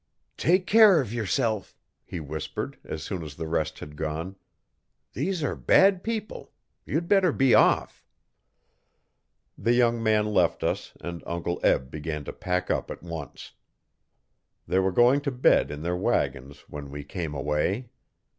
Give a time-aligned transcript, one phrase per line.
[0.35, 4.35] 'Take care of yourself,' he whispered, as soon as the rest had gone.
[5.13, 6.51] 'These are bad people.
[6.87, 8.03] You'd better be off.'
[9.59, 13.51] The young man left us and Uncle Eb began to pack up at once.
[14.67, 17.91] They were going to bed in their wagons when we came away.